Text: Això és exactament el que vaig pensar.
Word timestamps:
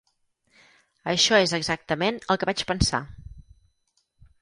Això 1.13 1.41
és 1.43 1.53
exactament 1.59 2.19
el 2.35 2.41
que 2.45 2.51
vaig 2.53 2.67
pensar. 2.73 3.07